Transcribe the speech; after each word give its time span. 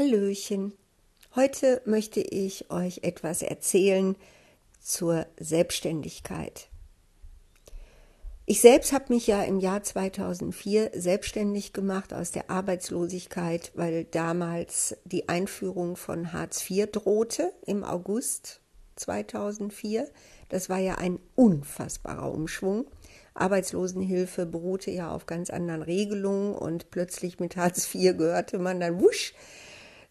Hallöchen. 0.00 0.72
Heute 1.36 1.82
möchte 1.84 2.20
ich 2.20 2.70
euch 2.70 3.00
etwas 3.02 3.42
erzählen 3.42 4.16
zur 4.80 5.26
Selbstständigkeit. 5.38 6.70
Ich 8.46 8.62
selbst 8.62 8.94
habe 8.94 9.12
mich 9.12 9.26
ja 9.26 9.42
im 9.42 9.60
Jahr 9.60 9.82
2004 9.82 10.92
selbstständig 10.94 11.74
gemacht 11.74 12.14
aus 12.14 12.30
der 12.30 12.48
Arbeitslosigkeit, 12.48 13.72
weil 13.74 14.04
damals 14.04 14.96
die 15.04 15.28
Einführung 15.28 15.96
von 15.96 16.32
Hartz 16.32 16.64
IV 16.70 16.90
drohte 16.90 17.52
im 17.66 17.84
August 17.84 18.62
2004. 18.96 20.08
Das 20.48 20.70
war 20.70 20.78
ja 20.78 20.94
ein 20.94 21.18
unfassbarer 21.34 22.32
Umschwung. 22.32 22.86
Arbeitslosenhilfe 23.34 24.46
beruhte 24.46 24.92
ja 24.92 25.14
auf 25.14 25.26
ganz 25.26 25.50
anderen 25.50 25.82
Regelungen 25.82 26.54
und 26.54 26.90
plötzlich 26.90 27.38
mit 27.38 27.58
Hartz 27.58 27.94
IV 27.94 28.16
gehörte 28.16 28.58
man 28.58 28.80
dann 28.80 28.98
wusch 28.98 29.34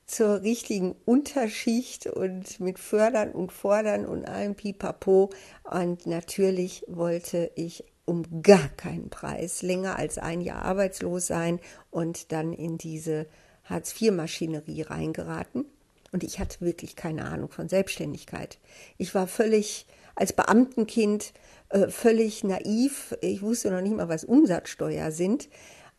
zur 0.09 0.41
richtigen 0.41 0.95
Unterschicht 1.05 2.07
und 2.07 2.59
mit 2.59 2.79
Fördern 2.79 3.31
und 3.31 3.51
Fordern 3.51 4.07
und 4.07 4.27
allem 4.27 4.55
Pipapo. 4.55 5.29
Und 5.63 6.07
natürlich 6.07 6.83
wollte 6.87 7.51
ich 7.55 7.83
um 8.05 8.41
gar 8.41 8.69
keinen 8.69 9.11
Preis 9.11 9.61
länger 9.61 9.99
als 9.99 10.17
ein 10.17 10.41
Jahr 10.41 10.63
arbeitslos 10.63 11.27
sein 11.27 11.59
und 11.91 12.31
dann 12.31 12.53
in 12.53 12.79
diese 12.79 13.27
Hartz-IV-Maschinerie 13.65 14.81
reingeraten. 14.81 15.65
Und 16.11 16.23
ich 16.23 16.39
hatte 16.39 16.61
wirklich 16.61 16.95
keine 16.95 17.25
Ahnung 17.25 17.51
von 17.51 17.69
Selbstständigkeit. 17.69 18.57
Ich 18.97 19.13
war 19.13 19.27
völlig 19.27 19.85
als 20.15 20.33
Beamtenkind 20.33 21.33
äh, 21.69 21.87
völlig 21.87 22.43
naiv. 22.43 23.15
Ich 23.21 23.43
wusste 23.43 23.69
noch 23.69 23.81
nicht 23.81 23.95
mal, 23.95 24.09
was 24.09 24.23
Umsatzsteuer 24.23 25.11
sind. 25.11 25.49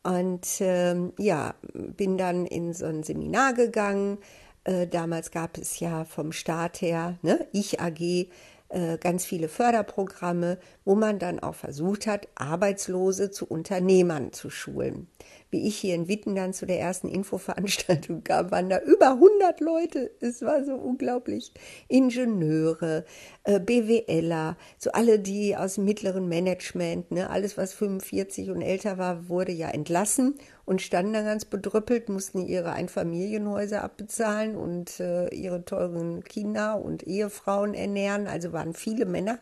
Und 0.02 0.46
ähm, 0.60 1.12
ja, 1.18 1.54
bin 1.74 2.16
dann 2.16 2.46
in 2.46 2.72
so 2.72 2.86
ein 2.86 3.02
Seminar 3.02 3.52
gegangen. 3.54 4.18
Äh, 4.64 4.86
damals 4.86 5.30
gab 5.30 5.58
es 5.58 5.80
ja 5.80 6.04
vom 6.04 6.32
Staat 6.32 6.80
her, 6.80 7.18
ne, 7.22 7.46
Ich 7.52 7.80
AG, 7.80 8.28
äh, 8.70 8.98
ganz 8.98 9.24
viele 9.24 9.48
Förderprogramme, 9.48 10.58
wo 10.84 10.94
man 10.94 11.18
dann 11.18 11.40
auch 11.40 11.54
versucht 11.54 12.06
hat, 12.06 12.28
Arbeitslose 12.34 13.30
zu 13.30 13.46
Unternehmern 13.46 14.32
zu 14.32 14.48
schulen. 14.48 15.08
Wie 15.50 15.66
ich 15.66 15.76
hier 15.76 15.96
in 15.96 16.06
Witten 16.06 16.34
dann 16.34 16.52
zu 16.52 16.64
der 16.64 16.78
ersten 16.78 17.08
Infoveranstaltung 17.08 18.22
kam, 18.24 18.50
waren 18.50 18.70
da 18.70 18.78
über 18.80 19.12
100 19.12 19.60
Leute. 19.60 20.10
Es 20.20 20.42
war 20.42 20.64
so 20.64 20.74
unglaublich. 20.74 21.52
Ingenieure, 21.88 23.04
äh, 23.44 23.58
BWLer, 23.58 24.56
so 24.78 24.92
alle, 24.92 25.18
die 25.18 25.56
aus 25.56 25.74
dem 25.74 25.86
mittleren 25.86 26.28
Management, 26.28 27.10
ne, 27.10 27.30
alles 27.30 27.58
was 27.58 27.72
45 27.74 28.50
und 28.50 28.62
älter 28.62 28.96
war, 28.96 29.28
wurde 29.28 29.52
ja 29.52 29.68
entlassen 29.68 30.36
und 30.64 30.82
standen 30.82 31.14
dann 31.14 31.24
ganz 31.24 31.44
bedrüppelt, 31.44 32.08
mussten 32.08 32.46
ihre 32.46 32.72
Einfamilienhäuser 32.72 33.82
abbezahlen 33.82 34.54
und 34.54 35.00
äh, 35.00 35.28
ihre 35.34 35.64
teuren 35.64 36.22
Kinder 36.22 36.80
und 36.80 37.02
Ehefrauen 37.08 37.74
ernähren. 37.74 38.28
Also 38.28 38.52
waren 38.52 38.74
viele 38.74 39.04
Männer. 39.04 39.40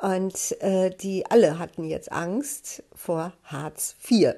Und 0.00 0.56
äh, 0.62 0.90
die 0.90 1.26
alle 1.28 1.58
hatten 1.58 1.84
jetzt 1.84 2.12
Angst 2.12 2.84
vor 2.94 3.32
Hartz 3.42 3.96
IV. 4.08 4.34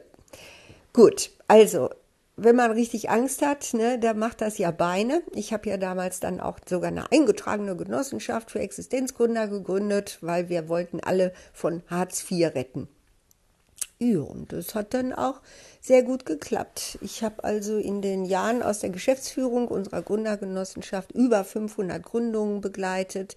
Gut, 0.93 1.31
also 1.47 1.91
wenn 2.37 2.57
man 2.57 2.71
richtig 2.71 3.11
Angst 3.11 3.43
hat, 3.43 3.75
ne, 3.75 3.99
da 3.99 4.15
macht 4.15 4.41
das 4.41 4.57
ja 4.57 4.71
Beine. 4.71 5.23
Ich 5.35 5.53
habe 5.53 5.69
ja 5.69 5.77
damals 5.77 6.21
dann 6.21 6.41
auch 6.41 6.59
sogar 6.67 6.89
eine 6.89 7.13
eingetragene 7.13 7.77
Genossenschaft 7.77 8.51
für 8.51 8.61
Existenzgründer 8.61 9.47
gegründet, 9.47 10.19
weil 10.23 10.49
wir 10.49 10.69
wollten 10.69 11.01
alle 11.01 11.33
von 11.53 11.83
Hartz 11.89 12.25
IV 12.31 12.55
retten. 12.55 12.89
Ja, 13.99 14.21
und 14.21 14.55
das 14.55 14.75
hat 14.75 14.95
dann 14.95 15.13
auch 15.13 15.43
sehr 15.83 16.03
gut 16.03 16.25
geklappt. 16.25 16.99
Ich 17.03 17.23
habe 17.23 17.45
also 17.45 17.77
in 17.77 18.01
den 18.01 18.25
Jahren 18.25 18.63
aus 18.63 18.79
der 18.79 18.89
Geschäftsführung 18.89 19.69
unserer 19.69 20.01
Gründergenossenschaft 20.01 21.13
über 21.13 21.45
500 21.45 22.03
Gründungen 22.03 22.63
begleitet, 22.63 23.37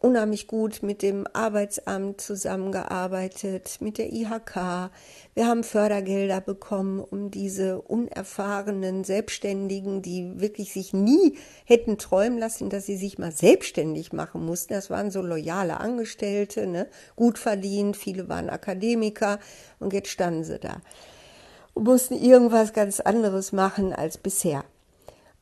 unheimlich 0.00 0.46
gut 0.46 0.82
mit 0.82 1.02
dem 1.02 1.26
Arbeitsamt 1.32 2.20
zusammengearbeitet, 2.20 3.78
mit 3.80 3.98
der 3.98 4.12
IHK. 4.12 4.90
Wir 5.34 5.46
haben 5.46 5.64
Fördergelder 5.64 6.40
bekommen, 6.40 7.00
um 7.00 7.30
diese 7.30 7.80
unerfahrenen 7.82 9.04
Selbstständigen, 9.04 10.02
die 10.02 10.40
wirklich 10.40 10.72
sich 10.72 10.92
nie 10.92 11.36
hätten 11.64 11.98
träumen 11.98 12.38
lassen, 12.38 12.70
dass 12.70 12.86
sie 12.86 12.96
sich 12.96 13.18
mal 13.18 13.32
selbstständig 13.32 14.12
machen 14.12 14.44
mussten. 14.44 14.74
Das 14.74 14.90
waren 14.90 15.10
so 15.10 15.22
loyale 15.22 15.80
Angestellte, 15.80 16.66
ne? 16.66 16.86
gut 17.16 17.38
verdient, 17.38 17.96
viele 17.96 18.28
waren 18.28 18.50
Akademiker 18.50 19.38
und 19.78 19.92
jetzt 19.92 20.10
standen 20.10 20.44
sie 20.44 20.58
da 20.58 20.80
und 21.78 21.84
mussten 21.84 22.14
irgendwas 22.14 22.72
ganz 22.72 22.98
anderes 22.98 23.52
machen 23.52 23.92
als 23.92 24.18
bisher. 24.18 24.64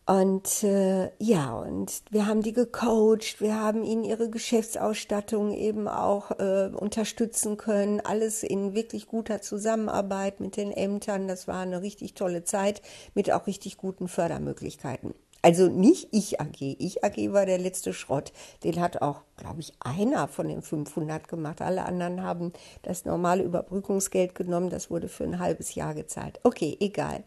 Und 0.07 0.63
äh, 0.63 1.11
ja, 1.19 1.53
und 1.53 2.03
wir 2.11 2.29
haben 2.29 2.41
die 2.41 2.53
gecoacht, 2.53 3.41
wir 3.41 3.61
haben 3.61 3.83
ihnen 3.83 4.05
ihre 4.05 4.31
Geschäftsausstattung 4.31 5.53
eben 5.53 5.89
auch 5.89 6.31
äh, 6.39 6.71
unterstützen 6.73 7.57
können, 7.57 8.01
alles 8.01 8.45
in 8.45 8.73
wirklich 8.77 9.09
guter 9.09 9.43
Zusammenarbeit 9.43 10.39
mit 10.39 10.57
den 10.57 10.71
Ämtern. 10.71 11.27
Das 11.27 11.49
war 11.49 11.59
eine 11.59 11.83
richtig 11.83 12.15
tolle 12.15 12.45
Zeit 12.45 12.83
mit 13.15 13.33
auch 13.33 13.49
richtig 13.49 13.79
guten 13.79 14.07
Fördermöglichkeiten. 14.07 15.13
Also 15.43 15.69
nicht 15.69 16.09
Ich 16.13 16.41
AG. 16.41 16.61
Ich 16.61 17.05
AG 17.05 17.33
war 17.33 17.45
der 17.45 17.59
letzte 17.59 17.93
Schrott. 17.93 18.33
Den 18.63 18.81
hat 18.81 19.03
auch, 19.03 19.23
glaube 19.37 19.61
ich, 19.61 19.73
einer 19.81 20.29
von 20.29 20.49
den 20.49 20.63
500 20.63 21.27
gemacht. 21.27 21.63
Alle 21.63 21.85
anderen 21.85 22.23
haben 22.23 22.53
das 22.83 23.05
normale 23.05 23.43
Überbrückungsgeld 23.43 24.37
genommen. 24.37 24.71
Das 24.71 24.89
wurde 24.89 25.09
für 25.09 25.25
ein 25.25 25.41
halbes 25.41 25.75
Jahr 25.75 25.95
gezahlt. 25.95 26.39
Okay, 26.45 26.77
egal. 26.81 27.25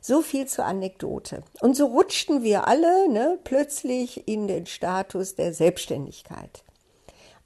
So 0.00 0.22
viel 0.22 0.46
zur 0.46 0.64
Anekdote. 0.64 1.42
Und 1.60 1.76
so 1.76 1.86
rutschten 1.86 2.42
wir 2.42 2.68
alle 2.68 3.08
ne, 3.08 3.38
plötzlich 3.44 4.28
in 4.28 4.48
den 4.48 4.66
Status 4.66 5.34
der 5.34 5.52
Selbstständigkeit. 5.52 6.62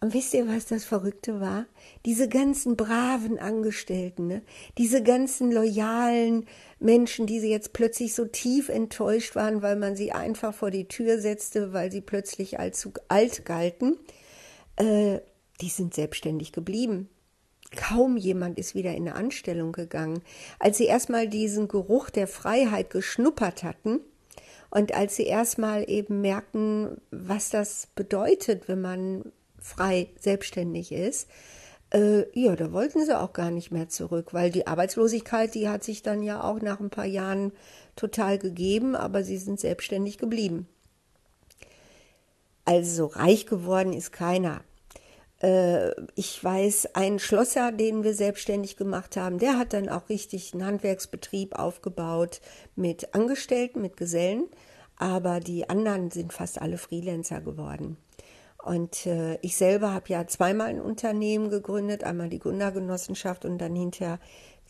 Und 0.02 0.14
wisst 0.14 0.34
ihr, 0.34 0.48
was 0.48 0.66
das 0.66 0.84
Verrückte 0.84 1.40
war? 1.40 1.64
Diese 2.04 2.28
ganzen 2.28 2.76
braven 2.76 3.38
Angestellten, 3.38 4.26
ne? 4.26 4.42
diese 4.76 5.00
ganzen 5.00 5.52
loyalen 5.52 6.46
Menschen, 6.80 7.26
die 7.26 7.38
sie 7.38 7.50
jetzt 7.50 7.72
plötzlich 7.72 8.12
so 8.12 8.24
tief 8.24 8.68
enttäuscht 8.68 9.36
waren, 9.36 9.62
weil 9.62 9.76
man 9.76 9.94
sie 9.94 10.10
einfach 10.10 10.52
vor 10.52 10.72
die 10.72 10.88
Tür 10.88 11.20
setzte, 11.20 11.72
weil 11.72 11.92
sie 11.92 12.00
plötzlich 12.00 12.58
allzu 12.58 12.92
alt 13.06 13.44
galten, 13.44 13.96
äh, 14.74 15.20
die 15.60 15.68
sind 15.68 15.94
selbstständig 15.94 16.50
geblieben. 16.50 17.08
Kaum 17.76 18.16
jemand 18.16 18.58
ist 18.58 18.74
wieder 18.74 18.90
in 18.90 19.08
eine 19.08 19.14
Anstellung 19.14 19.72
gegangen. 19.72 20.22
Als 20.58 20.78
sie 20.78 20.86
erstmal 20.86 21.28
diesen 21.28 21.68
Geruch 21.68 22.10
der 22.10 22.26
Freiheit 22.26 22.90
geschnuppert 22.90 23.62
hatten 23.62 24.00
und 24.70 24.94
als 24.94 25.16
sie 25.16 25.24
erstmal 25.24 25.88
eben 25.88 26.20
merken, 26.20 27.00
was 27.10 27.50
das 27.50 27.88
bedeutet, 27.94 28.68
wenn 28.68 28.80
man 28.80 29.32
frei 29.58 30.08
selbstständig 30.20 30.92
ist, 30.92 31.28
äh, 31.92 32.24
ja, 32.38 32.56
da 32.56 32.72
wollten 32.72 33.04
sie 33.04 33.18
auch 33.18 33.32
gar 33.32 33.50
nicht 33.50 33.70
mehr 33.70 33.88
zurück, 33.88 34.32
weil 34.32 34.50
die 34.50 34.66
Arbeitslosigkeit, 34.66 35.54
die 35.54 35.68
hat 35.68 35.84
sich 35.84 36.02
dann 36.02 36.22
ja 36.22 36.42
auch 36.42 36.60
nach 36.60 36.80
ein 36.80 36.90
paar 36.90 37.06
Jahren 37.06 37.52
total 37.96 38.38
gegeben, 38.38 38.96
aber 38.96 39.22
sie 39.22 39.36
sind 39.36 39.60
selbstständig 39.60 40.18
geblieben. 40.18 40.66
Also 42.64 43.06
reich 43.06 43.46
geworden 43.46 43.92
ist 43.92 44.12
keiner. 44.12 44.62
Äh, 45.42 45.90
ich 46.14 46.42
weiß, 46.42 46.94
ein 46.94 47.18
Schlosser, 47.18 47.72
den 47.72 48.04
wir 48.04 48.14
selbstständig 48.14 48.76
gemacht 48.76 49.16
haben, 49.16 49.38
der 49.38 49.58
hat 49.58 49.72
dann 49.72 49.88
auch 49.88 50.08
richtig 50.08 50.54
einen 50.54 50.64
Handwerksbetrieb 50.64 51.58
aufgebaut 51.58 52.40
mit 52.76 53.14
Angestellten, 53.14 53.82
mit 53.82 53.96
Gesellen, 53.96 54.44
aber 54.96 55.40
die 55.40 55.68
anderen 55.68 56.10
sind 56.10 56.32
fast 56.32 56.62
alle 56.62 56.78
Freelancer 56.78 57.40
geworden. 57.40 57.96
Und 58.62 59.06
äh, 59.06 59.38
ich 59.42 59.56
selber 59.56 59.92
habe 59.92 60.08
ja 60.08 60.26
zweimal 60.28 60.68
ein 60.68 60.80
Unternehmen 60.80 61.50
gegründet, 61.50 62.04
einmal 62.04 62.28
die 62.28 62.38
Gründergenossenschaft 62.38 63.44
und 63.44 63.58
dann 63.58 63.74
hinterher 63.74 64.20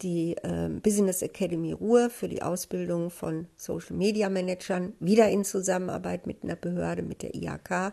die 0.00 0.34
äh, 0.42 0.70
Business 0.82 1.20
Academy 1.20 1.72
Ruhr 1.72 2.08
für 2.08 2.28
die 2.28 2.42
Ausbildung 2.42 3.10
von 3.10 3.46
Social 3.56 3.94
Media 3.94 4.30
Managern, 4.30 4.94
wieder 4.98 5.28
in 5.28 5.44
Zusammenarbeit 5.44 6.26
mit 6.26 6.42
einer 6.42 6.56
Behörde, 6.56 7.02
mit 7.02 7.22
der 7.22 7.34
IHK. 7.34 7.92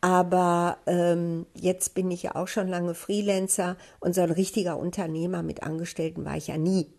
Aber 0.00 0.78
ähm, 0.86 1.46
jetzt 1.54 1.94
bin 1.94 2.10
ich 2.10 2.22
ja 2.22 2.34
auch 2.34 2.48
schon 2.48 2.68
lange 2.68 2.94
Freelancer 2.94 3.76
und 4.00 4.14
so 4.14 4.22
ein 4.22 4.30
richtiger 4.30 4.78
Unternehmer 4.78 5.42
mit 5.42 5.62
Angestellten 5.62 6.24
war 6.24 6.36
ich 6.36 6.46
ja 6.46 6.56
nie. 6.56 6.92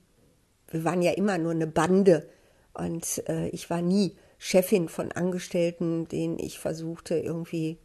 Wir 0.67 0.83
waren 0.83 1.01
ja 1.01 1.11
immer 1.11 1.37
nur 1.37 1.51
eine 1.51 1.67
Bande 1.67 2.29
und 2.73 3.27
äh, 3.27 3.49
ich 3.49 3.69
war 3.69 3.81
nie 3.81 4.15
Chefin 4.37 4.87
von 4.87 5.11
Angestellten, 5.11 6.07
denen 6.07 6.37
ich 6.39 6.59
versuchte 6.59 7.15
irgendwie 7.15 7.77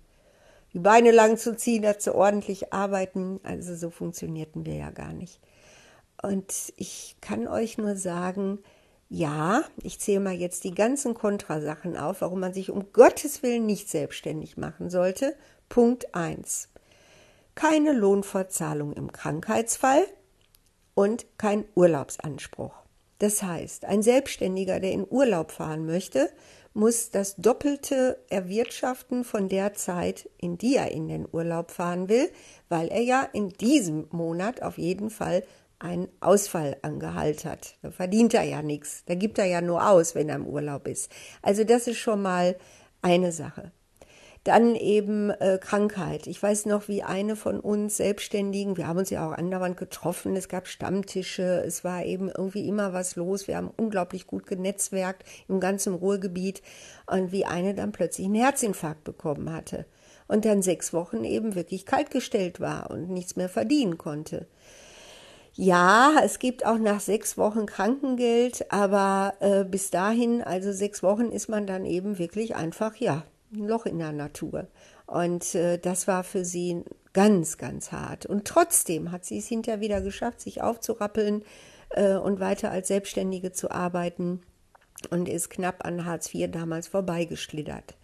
die 0.73 0.79
Beine 0.79 1.11
lang 1.11 1.39
zu 1.39 1.57
ziehen, 1.57 1.83
dass 1.83 2.05
sie 2.05 2.15
ordentlich 2.15 2.73
arbeiten. 2.73 3.41
Also 3.43 3.75
so 3.75 3.91
funktionierten 3.91 4.67
wir 4.67 4.75
ja 4.75 4.91
gar 4.91 5.13
nicht. 5.13 5.41
Und 6.23 6.53
ich 6.77 7.17
kann 7.21 7.47
euch 7.47 7.79
nur 7.79 7.97
sagen, 7.97 8.59
ja, 9.09 9.63
ich 9.83 10.01
zähle 10.01 10.21
mal 10.21 10.35
jetzt 10.35 10.65
die 10.65 10.75
ganzen 10.75 11.15
Kontrasachen 11.15 11.97
auf, 11.97 12.21
warum 12.21 12.41
man 12.41 12.53
sich 12.53 12.71
um 12.71 12.93
Gottes 12.93 13.43
Willen 13.43 13.67
nicht 13.67 13.89
selbstständig 13.89 14.57
machen 14.57 14.91
sollte. 14.91 15.37
Punkt 15.69 16.15
1. 16.15 16.69
Keine 17.55 17.93
Lohnfortzahlung 17.93 18.93
im 18.93 19.13
Krankheitsfall 19.13 20.05
und 20.95 21.27
kein 21.39 21.65
Urlaubsanspruch. 21.75 22.75
Das 23.19 23.43
heißt, 23.43 23.85
ein 23.85 24.03
Selbstständiger, 24.03 24.81
der 24.81 24.93
in 24.93 25.07
Urlaub 25.09 25.51
fahren 25.51 25.87
möchte, 25.87 26.29
muss 26.75 27.11
das 27.11 27.37
Doppelte 27.37 28.19
erwirtschaften 28.29 29.25
von 29.25 29.49
der 29.49 29.73
Zeit, 29.73 30.29
in 30.37 30.59
die 30.59 30.77
er 30.77 30.91
in 30.91 31.09
den 31.09 31.27
Urlaub 31.31 31.71
fahren 31.71 32.11
will, 32.11 32.31
weil 32.69 32.89
er 32.89 33.01
ja 33.01 33.23
in 33.33 33.49
diesem 33.49 34.09
Monat 34.11 34.61
auf 34.61 34.77
jeden 34.77 35.09
Fall 35.09 35.43
einen 35.79 36.09
Ausfall 36.21 36.77
angehalt 36.83 37.45
hat. 37.45 37.77
Da 37.83 37.91
verdient 37.91 38.35
er 38.35 38.45
ja 38.45 38.63
nichts. 38.63 39.05
Da 39.07 39.15
gibt 39.15 39.39
er 39.39 39.45
ja 39.45 39.61
nur 39.61 39.89
aus, 39.89 40.15
wenn 40.15 40.29
er 40.29 40.37
im 40.37 40.47
Urlaub 40.47 40.89
ist. 40.89 41.11
Also 41.43 41.65
das 41.65 41.87
ist 41.87 41.99
schon 41.99 42.23
mal 42.23 42.57
eine 43.03 43.33
Sache. 43.33 43.73
Dann 44.45 44.77
eben 44.77 45.31
äh, 45.31 45.59
Krankheit. 45.61 46.29
Ich 46.29 46.41
weiß 46.41 46.67
noch, 46.67 46.87
wie 46.87 47.03
eine 47.03 47.35
von 47.35 47.59
uns 47.59 47.97
Selbstständigen, 47.97 48.77
wir 48.77 48.87
haben 48.87 48.99
uns 48.99 49.11
ja 49.11 49.29
auch 49.29 49.33
andauernd 49.33 49.77
getroffen, 49.77 50.37
es 50.37 50.49
gab 50.49 50.69
Stammtische, 50.69 51.65
es 51.67 51.83
war 51.83 52.05
eben 52.05 52.29
irgendwie 52.29 52.69
immer 52.69 52.93
was 52.93 53.17
los. 53.17 53.49
Wir 53.49 53.57
haben 53.57 53.73
unglaublich 53.77 54.29
gut 54.29 54.47
genetzwerkt 54.47 55.25
im 55.49 55.59
ganzen 55.59 55.95
Ruhrgebiet 55.95 56.63
und 57.07 57.33
wie 57.33 57.45
eine 57.45 57.75
dann 57.75 57.91
plötzlich 57.91 58.27
einen 58.27 58.37
Herzinfarkt 58.37 59.03
bekommen 59.03 59.53
hatte 59.53 59.85
und 60.29 60.45
dann 60.45 60.63
sechs 60.63 60.93
Wochen 60.93 61.25
eben 61.25 61.57
wirklich 61.57 61.85
kaltgestellt 61.85 62.61
war 62.61 62.91
und 62.91 63.11
nichts 63.11 63.35
mehr 63.35 63.49
verdienen 63.49 63.99
konnte. 63.99 64.47
Ja, 65.59 66.21
es 66.23 66.39
gibt 66.39 66.67
auch 66.67 66.77
nach 66.77 67.01
sechs 67.01 67.39
Wochen 67.39 67.65
Krankengeld, 67.65 68.71
aber 68.71 69.35
äh, 69.41 69.65
bis 69.65 69.91
dahin, 69.91 70.43
also 70.43 70.71
sechs 70.71 71.03
Wochen, 71.03 71.31
ist 71.31 71.49
man 71.49 71.67
dann 71.67 71.87
eben 71.87 72.19
wirklich 72.19 72.55
einfach, 72.55 72.97
ja, 72.97 73.25
ein 73.55 73.67
Loch 73.67 73.87
in 73.87 73.99
der 73.99 74.13
Natur. 74.13 74.67
Und 75.07 75.55
äh, 75.55 75.79
das 75.79 76.07
war 76.07 76.25
für 76.25 76.45
sie 76.45 76.85
ganz, 77.15 77.57
ganz 77.57 77.91
hart. 77.91 78.27
Und 78.27 78.47
trotzdem 78.47 79.13
hat 79.13 79.25
sie 79.25 79.39
es 79.39 79.47
hinterher 79.47 79.81
wieder 79.81 80.03
geschafft, 80.03 80.43
sich 80.43 80.61
aufzurappeln 80.61 81.43
äh, 81.91 82.17
und 82.17 82.39
weiter 82.39 82.71
als 82.71 82.89
Selbstständige 82.89 83.53
zu 83.53 83.71
arbeiten 83.71 84.43
und 85.09 85.27
ist 85.27 85.49
knapp 85.49 85.87
an 85.87 86.05
Hartz 86.05 86.35
IV 86.35 86.51
damals 86.51 86.89
vorbeigeschlittert. 86.89 87.97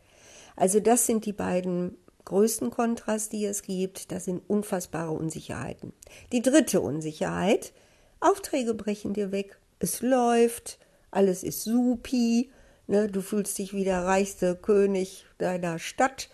Also 0.56 0.80
das 0.80 1.04
sind 1.04 1.26
die 1.26 1.34
beiden 1.34 1.98
größten 2.24 2.70
Kontras, 2.70 3.28
die 3.28 3.44
es 3.44 3.62
gibt. 3.62 4.12
Das 4.12 4.24
sind 4.24 4.42
unfassbare 4.48 5.12
Unsicherheiten. 5.12 5.92
Die 6.32 6.42
dritte 6.42 6.80
Unsicherheit, 6.80 7.72
Aufträge 8.20 8.74
brechen 8.74 9.14
dir 9.14 9.32
weg. 9.32 9.58
Es 9.78 10.00
läuft, 10.00 10.78
alles 11.10 11.42
ist 11.42 11.64
supi, 11.64 12.50
Ne, 12.86 13.08
du 13.08 13.20
fühlst 13.20 13.58
dich 13.58 13.74
wie 13.74 13.84
der 13.84 14.04
reichste 14.04 14.56
König 14.56 15.24
deiner 15.38 15.78
Stadt. 15.78 16.28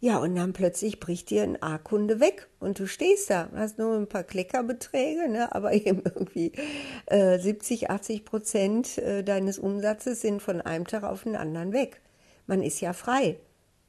Ja, 0.00 0.18
und 0.18 0.34
dann 0.34 0.52
plötzlich 0.52 1.00
bricht 1.00 1.30
dir 1.30 1.44
ein 1.44 1.62
A-Kunde 1.62 2.20
weg 2.20 2.48
und 2.60 2.78
du 2.78 2.86
stehst 2.86 3.30
da, 3.30 3.48
hast 3.54 3.78
nur 3.78 3.96
ein 3.96 4.08
paar 4.08 4.24
Kleckerbeträge, 4.24 5.28
ne, 5.28 5.54
aber 5.54 5.72
eben 5.86 6.02
irgendwie 6.04 6.52
äh, 7.06 7.38
70, 7.38 7.90
80 7.90 8.24
Prozent 8.24 8.98
äh, 8.98 9.22
deines 9.22 9.58
Umsatzes 9.58 10.20
sind 10.20 10.42
von 10.42 10.60
einem 10.60 10.86
Tag 10.86 11.04
auf 11.04 11.22
den 11.22 11.36
anderen 11.36 11.72
weg. 11.72 12.00
Man 12.46 12.62
ist 12.62 12.80
ja 12.80 12.92
frei. 12.92 13.38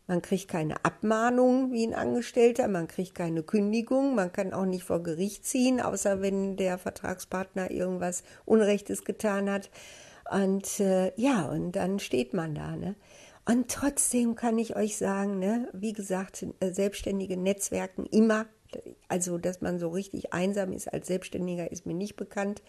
Man 0.08 0.22
kriegt 0.22 0.48
keine 0.48 0.86
Abmahnung 0.86 1.72
wie 1.72 1.86
ein 1.86 1.96
Angestellter, 1.96 2.68
man 2.68 2.88
kriegt 2.88 3.16
keine 3.16 3.42
Kündigung, 3.42 4.14
man 4.14 4.32
kann 4.32 4.54
auch 4.54 4.66
nicht 4.66 4.84
vor 4.84 5.02
Gericht 5.02 5.46
ziehen, 5.46 5.82
außer 5.82 6.22
wenn 6.22 6.58
der 6.58 6.78
Vertragspartner 6.78 7.72
irgendwas 7.72 8.24
Unrechtes 8.46 9.04
getan 9.04 9.50
hat. 9.50 9.72
Und 10.30 10.80
äh, 10.80 11.12
ja, 11.16 11.48
und 11.50 11.72
dann 11.72 12.00
steht 12.00 12.34
man 12.34 12.54
da. 12.54 12.76
Ne? 12.76 12.96
Und 13.46 13.70
trotzdem 13.70 14.36
kann 14.36 14.58
ich 14.60 14.76
euch 14.76 14.98
sagen, 14.98 15.40
ne, 15.40 15.70
wie 15.74 15.94
gesagt, 15.94 16.46
äh, 16.60 16.72
selbstständige 16.72 17.38
Netzwerken 17.38 18.06
immer, 18.06 18.48
also 19.08 19.38
dass 19.38 19.62
man 19.62 19.80
so 19.80 19.90
richtig 19.90 20.34
einsam 20.34 20.72
ist 20.72 20.92
als 20.92 21.08
Selbstständiger, 21.08 21.72
ist 21.72 21.86
mir 21.86 21.94
nicht 21.94 22.16
bekannt. 22.16 22.62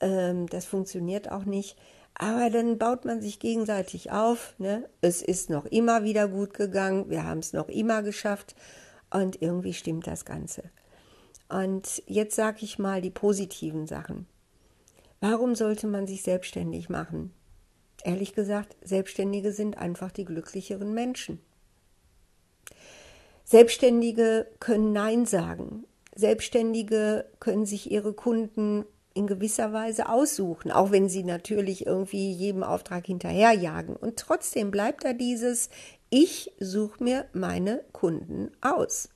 Ähm, 0.00 0.46
das 0.48 0.64
funktioniert 0.64 1.30
auch 1.30 1.44
nicht. 1.44 1.76
Aber 2.18 2.50
dann 2.50 2.78
baut 2.78 3.04
man 3.04 3.22
sich 3.22 3.38
gegenseitig 3.38 4.10
auf. 4.10 4.54
Ne? 4.58 4.88
Es 5.00 5.22
ist 5.22 5.50
noch 5.50 5.64
immer 5.66 6.02
wieder 6.02 6.26
gut 6.26 6.52
gegangen. 6.52 7.08
Wir 7.08 7.24
haben 7.24 7.38
es 7.38 7.52
noch 7.52 7.68
immer 7.68 8.02
geschafft. 8.02 8.56
Und 9.10 9.40
irgendwie 9.40 9.72
stimmt 9.72 10.06
das 10.06 10.24
Ganze. 10.24 10.64
Und 11.48 12.02
jetzt 12.06 12.34
sage 12.36 12.58
ich 12.62 12.78
mal 12.78 13.00
die 13.00 13.10
positiven 13.10 13.86
Sachen. 13.86 14.26
Warum 15.20 15.54
sollte 15.54 15.86
man 15.86 16.06
sich 16.06 16.22
selbstständig 16.22 16.88
machen? 16.88 17.32
Ehrlich 18.04 18.34
gesagt, 18.34 18.76
Selbstständige 18.82 19.52
sind 19.52 19.78
einfach 19.78 20.10
die 20.10 20.24
glücklicheren 20.24 20.92
Menschen. 20.92 21.40
Selbstständige 23.44 24.46
können 24.60 24.92
Nein 24.92 25.24
sagen. 25.24 25.84
Selbstständige 26.14 27.26
können 27.40 27.64
sich 27.64 27.90
ihre 27.90 28.12
Kunden 28.12 28.84
in 29.18 29.26
gewisser 29.26 29.72
Weise 29.72 30.08
aussuchen, 30.08 30.70
auch 30.70 30.92
wenn 30.92 31.08
sie 31.08 31.24
natürlich 31.24 31.86
irgendwie 31.86 32.30
jedem 32.30 32.62
Auftrag 32.62 33.06
hinterherjagen. 33.06 33.96
Und 33.96 34.16
trotzdem 34.16 34.70
bleibt 34.70 35.04
da 35.04 35.12
dieses, 35.12 35.68
ich 36.08 36.52
suche 36.60 37.02
mir 37.02 37.26
meine 37.32 37.84
Kunden 37.92 38.50
aus. 38.60 39.10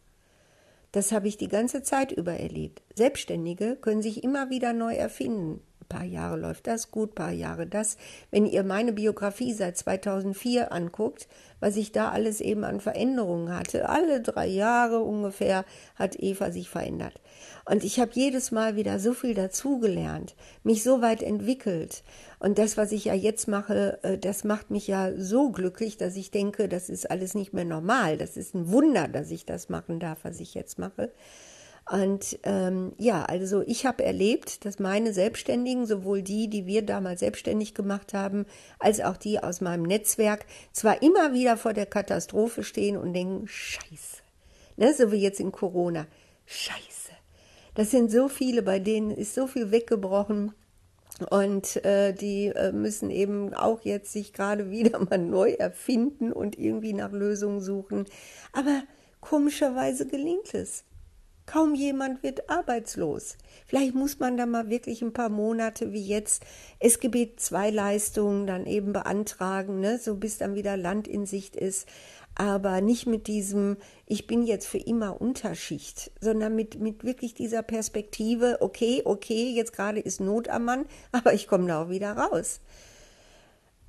Das 0.90 1.12
habe 1.12 1.28
ich 1.28 1.38
die 1.38 1.49
ganze 1.49 1.82
Zeit 1.82 2.12
über 2.12 2.34
erlebt. 2.34 2.82
Selbstständige 2.94 3.76
können 3.76 4.02
sich 4.02 4.25
immer 4.25 4.50
wieder 4.50 4.72
neu 4.75 4.94
erfinden 4.94 5.62
paar 5.88 6.05
Jahre 6.05 6.38
läuft 6.38 6.67
das 6.67 6.90
gut, 6.90 7.14
paar 7.14 7.32
Jahre 7.32 7.67
das. 7.67 7.96
Wenn 8.31 8.46
ihr 8.46 8.64
meine 8.64 8.93
Biografie 8.93 9.52
seit 9.52 9.76
2004 9.76 10.73
anguckt, 10.73 11.29
was 11.61 11.76
ich 11.76 11.93
da 11.93 12.11
alles 12.11 12.40
eben 12.40 12.64
an 12.64 12.81
Veränderungen 12.81 13.56
hatte, 13.56 13.88
alle 13.88 14.20
drei 14.20 14.46
Jahre 14.46 15.00
ungefähr 15.00 15.64
hat 15.94 16.17
Eva 16.19 16.50
sich 16.50 16.69
verändert. 16.69 17.20
Und 17.64 17.84
ich 17.84 18.00
habe 18.00 18.11
jedes 18.14 18.50
Mal 18.50 18.75
wieder 18.75 18.99
so 18.99 19.14
viel 19.14 19.34
dazugelernt, 19.34 20.34
mich 20.64 20.82
so 20.82 21.00
weit 21.00 21.23
entwickelt. 21.23 22.02
Und 22.40 22.58
das, 22.58 22.76
was 22.76 22.90
ich 22.90 23.05
ja 23.05 23.14
jetzt 23.14 23.46
mache, 23.46 24.00
äh, 24.02 24.19
das 24.19 24.43
macht 24.43 24.70
mich 24.70 24.88
ja 24.88 25.12
so 25.17 25.50
glücklich, 25.52 25.96
dass 25.96 26.17
ich 26.17 26.32
denke, 26.32 26.69
das 26.69 26.88
ist 26.88 27.11
alles 27.11 27.34
nicht 27.34 27.52
mehr 27.52 27.64
normal. 27.64 28.19
Das 28.19 28.37
ist 28.37 28.55
ein 28.55 28.73
Wunder, 28.73 29.06
dass 29.06 29.31
ich 29.31 29.46
das 29.46 29.69
machen 29.69 30.00
darf, 30.00 30.19
was 30.25 30.40
ich 30.40 30.55
jetzt 30.55 30.79
mache. 30.79 31.12
Und 31.90 32.38
ähm, 32.44 32.93
ja, 32.96 33.25
also 33.25 33.62
ich 33.67 33.87
habe 33.87 34.05
erlebt, 34.05 34.64
dass 34.64 34.79
meine 34.79 35.12
Selbstständigen, 35.12 35.87
sowohl 35.87 36.23
die, 36.23 36.49
die 36.49 36.67
wir 36.67 36.82
damals 36.82 37.20
selbstständig 37.20 37.75
gemacht 37.75 38.14
haben, 38.14 38.46
als 38.79 39.00
auch 39.00 39.17
die 39.17 39.43
aus 39.43 39.61
meinem 39.61 39.82
Netzwerk, 39.82 40.46
zwar 40.73 41.02
immer 41.02 41.32
wieder 41.32 41.56
vor 41.56 41.73
der 41.73 41.87
Katastrophe 41.87 42.62
stehen 42.62 42.96
und 42.96 43.14
denken, 43.14 43.49
scheiße, 43.49 44.23
ne, 44.76 44.94
so 44.94 45.11
wie 45.11 45.20
jetzt 45.20 45.40
in 45.40 45.50
Corona, 45.50 46.06
scheiße. 46.46 47.12
Das 47.75 47.90
sind 47.90 48.11
so 48.11 48.29
viele, 48.29 48.62
bei 48.62 48.79
denen 48.79 49.11
ist 49.11 49.34
so 49.34 49.46
viel 49.46 49.70
weggebrochen. 49.70 50.52
Und 51.31 51.84
äh, 51.84 52.12
die 52.12 52.46
äh, 52.46 52.73
müssen 52.73 53.11
eben 53.11 53.55
auch 53.55 53.82
jetzt 53.82 54.12
sich 54.12 54.32
gerade 54.32 54.70
wieder 54.70 54.98
mal 55.10 55.19
neu 55.19 55.53
erfinden 55.53 56.32
und 56.32 56.58
irgendwie 56.58 56.93
nach 56.93 57.12
Lösungen 57.12 57.60
suchen. 57.60 58.06
Aber 58.53 58.82
komischerweise 59.20 60.06
gelingt 60.06 60.55
es. 60.55 60.84
Kaum 61.52 61.74
jemand 61.74 62.22
wird 62.22 62.48
arbeitslos. 62.48 63.36
Vielleicht 63.66 63.94
muss 63.94 64.18
man 64.18 64.38
da 64.38 64.46
mal 64.46 64.70
wirklich 64.70 65.02
ein 65.02 65.12
paar 65.12 65.28
Monate 65.28 65.92
wie 65.92 66.02
jetzt 66.02 66.42
SGB 66.78 67.34
II 67.50 67.70
Leistungen 67.70 68.46
dann 68.46 68.64
eben 68.64 68.94
beantragen, 68.94 69.78
ne, 69.78 69.98
so 69.98 70.16
bis 70.16 70.38
dann 70.38 70.54
wieder 70.54 70.78
Land 70.78 71.06
in 71.06 71.26
Sicht 71.26 71.54
ist. 71.54 71.86
Aber 72.34 72.80
nicht 72.80 73.06
mit 73.06 73.26
diesem, 73.26 73.76
ich 74.06 74.26
bin 74.26 74.44
jetzt 74.44 74.66
für 74.66 74.78
immer 74.78 75.20
Unterschicht, 75.20 76.10
sondern 76.22 76.56
mit, 76.56 76.80
mit 76.80 77.04
wirklich 77.04 77.34
dieser 77.34 77.62
Perspektive, 77.62 78.56
okay, 78.60 79.02
okay, 79.04 79.52
jetzt 79.52 79.74
gerade 79.74 80.00
ist 80.00 80.20
Not 80.20 80.48
am 80.48 80.64
Mann, 80.64 80.86
aber 81.12 81.34
ich 81.34 81.48
komme 81.48 81.68
da 81.68 81.82
auch 81.82 81.90
wieder 81.90 82.12
raus. 82.12 82.60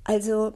Also 0.04 0.52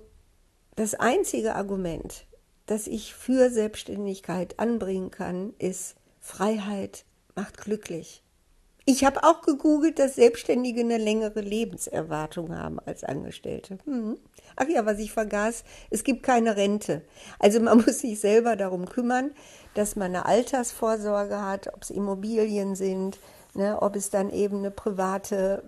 das 0.76 0.94
einzige 0.94 1.54
Argument, 1.54 2.26
das 2.66 2.86
ich 2.86 3.14
für 3.14 3.48
Selbstständigkeit 3.48 4.58
anbringen 4.58 5.10
kann, 5.10 5.54
ist, 5.58 5.94
Freiheit 6.28 7.06
macht 7.35 7.56
glücklich. 7.56 8.23
Ich 8.85 9.02
habe 9.04 9.25
auch 9.25 9.40
gegoogelt, 9.40 9.99
dass 9.99 10.16
Selbstständige 10.16 10.80
eine 10.82 10.99
längere 10.99 11.40
Lebenserwartung 11.40 12.54
haben 12.54 12.78
als 12.85 13.02
Angestellte. 13.02 13.78
Hm. 13.87 14.18
Ach 14.54 14.68
ja, 14.68 14.85
was 14.85 14.99
ich 14.99 15.11
vergaß, 15.11 15.64
es 15.88 16.04
gibt 16.04 16.23
keine 16.23 16.56
Rente. 16.56 17.02
Also 17.38 17.61
man 17.61 17.78
muss 17.85 18.00
sich 18.00 18.20
selber 18.20 18.56
darum 18.56 18.85
kümmern, 18.85 19.30
dass 19.73 19.97
man 19.97 20.14
eine 20.14 20.26
Altersvorsorge 20.26 21.40
hat, 21.40 21.73
ob 21.75 21.82
es 21.82 21.90
Immobilien 21.90 22.76
sind, 22.76 23.18
ne, 23.54 23.80
ob 23.80 23.97
es 23.97 24.11
dann 24.11 24.30
eben 24.30 24.58
eine 24.58 24.70
private 24.70 25.62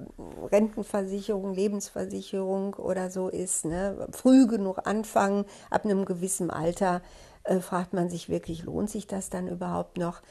Rentenversicherung, 0.53 1.55
Lebensversicherung 1.55 2.75
oder 2.75 3.11
so 3.11 3.29
ist. 3.29 3.65
Ne. 3.65 4.09
Früh 4.13 4.47
genug 4.47 4.87
anfangen, 4.87 5.47
ab 5.71 5.87
einem 5.87 6.05
gewissen 6.05 6.51
Alter 6.51 7.01
äh, 7.51 7.61
fragt 7.61 7.93
man 7.93 8.09
sich 8.09 8.29
wirklich, 8.29 8.65
lohnt 8.65 8.91
sich 8.91 9.07
das 9.07 9.29
dann 9.29 9.49
überhaupt 9.49 9.99
noch? 9.99 10.23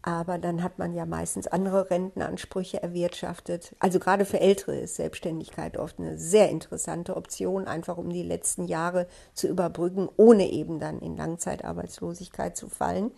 Aber 0.00 0.38
dann 0.38 0.62
hat 0.62 0.78
man 0.78 0.94
ja 0.94 1.06
meistens 1.06 1.48
andere 1.48 1.90
Rentenansprüche 1.90 2.80
erwirtschaftet. 2.80 3.74
Also 3.80 3.98
gerade 3.98 4.24
für 4.24 4.40
Ältere 4.40 4.76
ist 4.78 4.94
Selbstständigkeit 4.94 5.76
oft 5.76 5.98
eine 5.98 6.16
sehr 6.16 6.50
interessante 6.50 7.16
Option, 7.16 7.66
einfach 7.66 7.98
um 7.98 8.08
die 8.10 8.22
letzten 8.22 8.66
Jahre 8.66 9.08
zu 9.34 9.48
überbrücken, 9.48 10.08
ohne 10.16 10.48
eben 10.50 10.78
dann 10.78 11.00
in 11.00 11.16
Langzeitarbeitslosigkeit 11.16 12.56
zu 12.56 12.68
fallen. 12.68 13.10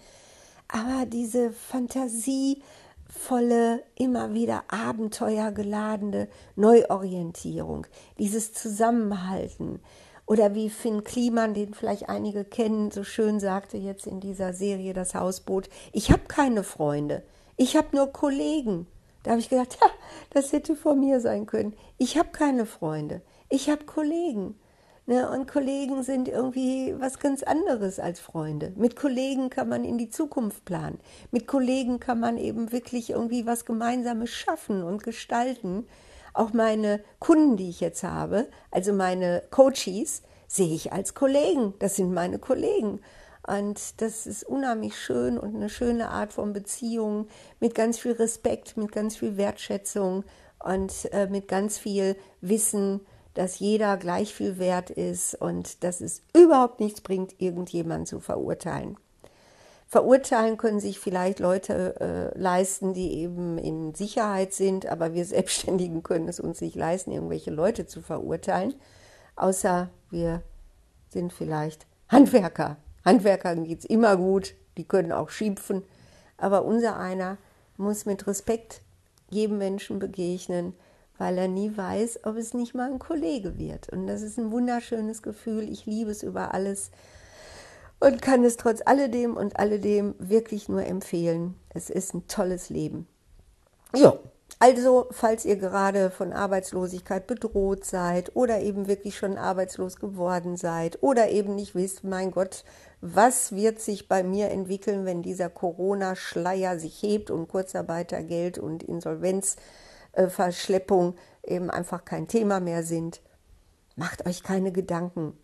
Aber 0.68 1.04
diese 1.04 1.52
Fantasie 1.52 2.62
volle, 3.06 3.82
immer 3.94 4.32
wieder 4.32 4.64
abenteuergeladene 4.68 6.28
Neuorientierung, 6.56 7.86
dieses 8.18 8.54
Zusammenhalten. 8.54 9.80
Oder 10.30 10.54
wie 10.54 10.70
Finn 10.70 11.02
Kliman, 11.02 11.54
den 11.54 11.74
vielleicht 11.74 12.08
einige 12.08 12.44
kennen, 12.44 12.92
so 12.92 13.02
schön 13.02 13.40
sagte 13.40 13.76
jetzt 13.76 14.06
in 14.06 14.20
dieser 14.20 14.52
Serie 14.52 14.92
Das 14.92 15.16
Hausboot, 15.16 15.68
ich 15.92 16.12
habe 16.12 16.22
keine 16.28 16.62
Freunde, 16.62 17.24
ich 17.56 17.74
habe 17.76 17.96
nur 17.96 18.12
Kollegen. 18.12 18.86
Da 19.24 19.32
habe 19.32 19.40
ich 19.40 19.48
gedacht, 19.48 19.76
ja, 19.80 19.88
das 20.30 20.52
hätte 20.52 20.76
von 20.76 21.00
mir 21.00 21.18
sein 21.18 21.46
können. 21.46 21.74
Ich 21.98 22.16
habe 22.16 22.28
keine 22.28 22.64
Freunde, 22.64 23.22
ich 23.48 23.68
habe 23.70 23.86
Kollegen. 23.86 24.54
Ne, 25.06 25.28
und 25.28 25.50
Kollegen 25.50 26.04
sind 26.04 26.28
irgendwie 26.28 26.94
was 26.96 27.18
ganz 27.18 27.42
anderes 27.42 27.98
als 27.98 28.20
Freunde. 28.20 28.72
Mit 28.76 28.94
Kollegen 28.94 29.50
kann 29.50 29.68
man 29.68 29.84
in 29.84 29.98
die 29.98 30.10
Zukunft 30.10 30.64
planen. 30.64 31.00
Mit 31.32 31.48
Kollegen 31.48 31.98
kann 31.98 32.20
man 32.20 32.38
eben 32.38 32.70
wirklich 32.70 33.10
irgendwie 33.10 33.46
was 33.46 33.64
Gemeinsames 33.64 34.30
schaffen 34.30 34.84
und 34.84 35.02
gestalten. 35.02 35.88
Auch 36.32 36.52
meine 36.52 37.02
Kunden, 37.18 37.56
die 37.56 37.70
ich 37.70 37.80
jetzt 37.80 38.02
habe, 38.02 38.48
also 38.70 38.92
meine 38.92 39.42
Coaches, 39.50 40.22
sehe 40.46 40.74
ich 40.74 40.92
als 40.92 41.14
Kollegen. 41.14 41.74
Das 41.78 41.96
sind 41.96 42.12
meine 42.12 42.38
Kollegen. 42.38 43.00
Und 43.46 44.00
das 44.00 44.26
ist 44.26 44.44
unheimlich 44.44 44.96
schön 44.98 45.38
und 45.38 45.54
eine 45.54 45.70
schöne 45.70 46.10
Art 46.10 46.32
von 46.32 46.52
Beziehung 46.52 47.28
mit 47.58 47.74
ganz 47.74 47.98
viel 47.98 48.12
Respekt, 48.12 48.76
mit 48.76 48.92
ganz 48.92 49.16
viel 49.16 49.36
Wertschätzung 49.36 50.24
und 50.62 51.08
äh, 51.12 51.26
mit 51.26 51.48
ganz 51.48 51.78
viel 51.78 52.16
Wissen, 52.40 53.00
dass 53.34 53.58
jeder 53.58 53.96
gleich 53.96 54.34
viel 54.34 54.58
wert 54.58 54.90
ist 54.90 55.34
und 55.34 55.82
dass 55.84 56.00
es 56.00 56.22
überhaupt 56.36 56.80
nichts 56.80 57.00
bringt, 57.00 57.40
irgendjemanden 57.40 58.06
zu 58.06 58.20
verurteilen. 58.20 58.98
Verurteilen 59.90 60.56
können 60.56 60.78
sich 60.78 61.00
vielleicht 61.00 61.40
Leute 61.40 61.96
äh, 61.98 62.38
leisten, 62.38 62.94
die 62.94 63.12
eben 63.14 63.58
in 63.58 63.92
Sicherheit 63.92 64.54
sind, 64.54 64.86
aber 64.86 65.14
wir 65.14 65.24
Selbstständigen 65.26 66.04
können 66.04 66.28
es 66.28 66.38
uns 66.38 66.60
nicht 66.60 66.76
leisten, 66.76 67.10
irgendwelche 67.10 67.50
Leute 67.50 67.86
zu 67.86 68.00
verurteilen, 68.00 68.74
außer 69.34 69.90
wir 70.08 70.42
sind 71.08 71.32
vielleicht 71.32 71.88
Handwerker. 72.08 72.76
Handwerkern 73.04 73.64
geht 73.64 73.80
es 73.80 73.84
immer 73.84 74.16
gut, 74.16 74.54
die 74.76 74.84
können 74.84 75.10
auch 75.10 75.30
schimpfen, 75.30 75.82
aber 76.36 76.64
unser 76.64 76.96
einer 76.96 77.36
muss 77.76 78.06
mit 78.06 78.28
Respekt 78.28 78.82
jedem 79.28 79.58
Menschen 79.58 79.98
begegnen, 79.98 80.72
weil 81.18 81.36
er 81.36 81.48
nie 81.48 81.76
weiß, 81.76 82.20
ob 82.26 82.36
es 82.36 82.54
nicht 82.54 82.74
mal 82.76 82.92
ein 82.92 83.00
Kollege 83.00 83.58
wird. 83.58 83.88
Und 83.88 84.06
das 84.06 84.22
ist 84.22 84.38
ein 84.38 84.52
wunderschönes 84.52 85.20
Gefühl. 85.20 85.68
Ich 85.68 85.84
liebe 85.84 86.12
es 86.12 86.22
über 86.22 86.54
alles 86.54 86.92
und 88.00 88.22
kann 88.22 88.44
es 88.44 88.56
trotz 88.56 88.80
alledem 88.84 89.36
und 89.36 89.58
alledem 89.58 90.14
wirklich 90.18 90.68
nur 90.68 90.84
empfehlen. 90.84 91.54
Es 91.72 91.90
ist 91.90 92.14
ein 92.14 92.26
tolles 92.26 92.70
Leben. 92.70 93.06
Ja, 93.94 94.18
also, 94.62 95.06
falls 95.10 95.46
ihr 95.46 95.56
gerade 95.56 96.10
von 96.10 96.34
Arbeitslosigkeit 96.34 97.26
bedroht 97.26 97.84
seid 97.86 98.36
oder 98.36 98.60
eben 98.60 98.88
wirklich 98.88 99.16
schon 99.16 99.38
arbeitslos 99.38 99.96
geworden 99.96 100.58
seid 100.58 101.02
oder 101.02 101.30
eben 101.30 101.54
nicht 101.54 101.74
wisst, 101.74 102.04
mein 102.04 102.30
Gott, 102.30 102.64
was 103.00 103.52
wird 103.52 103.80
sich 103.80 104.06
bei 104.06 104.22
mir 104.22 104.50
entwickeln, 104.50 105.06
wenn 105.06 105.22
dieser 105.22 105.48
Corona-Schleier 105.48 106.78
sich 106.78 107.02
hebt 107.02 107.30
und 107.30 107.48
Kurzarbeitergeld 107.48 108.58
und 108.58 108.82
Insolvenz 108.82 109.56
äh, 110.12 110.28
eben 111.44 111.70
einfach 111.70 112.04
kein 112.04 112.28
Thema 112.28 112.60
mehr 112.60 112.82
sind. 112.82 113.22
Macht 113.96 114.26
euch 114.26 114.42
keine 114.42 114.72
Gedanken. 114.72 115.38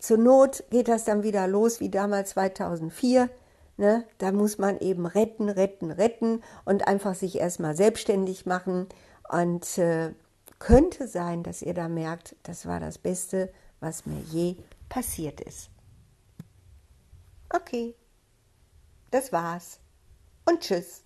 Zur 0.00 0.16
Not 0.16 0.64
geht 0.70 0.88
das 0.88 1.04
dann 1.04 1.22
wieder 1.22 1.46
los 1.46 1.78
wie 1.78 1.90
damals 1.90 2.30
2004. 2.30 3.30
Ne? 3.76 4.04
Da 4.18 4.32
muss 4.32 4.58
man 4.58 4.78
eben 4.80 5.06
retten, 5.06 5.48
retten, 5.48 5.90
retten 5.90 6.42
und 6.64 6.88
einfach 6.88 7.14
sich 7.14 7.38
erstmal 7.38 7.76
selbstständig 7.76 8.46
machen. 8.46 8.88
Und 9.30 9.78
äh, 9.78 10.12
könnte 10.58 11.06
sein, 11.06 11.42
dass 11.42 11.62
ihr 11.62 11.74
da 11.74 11.88
merkt, 11.88 12.34
das 12.42 12.66
war 12.66 12.80
das 12.80 12.98
Beste, 12.98 13.52
was 13.80 14.06
mir 14.06 14.20
je 14.30 14.56
passiert 14.88 15.40
ist. 15.40 15.70
Okay, 17.50 17.94
das 19.10 19.32
war's 19.32 19.80
und 20.46 20.60
tschüss. 20.60 21.04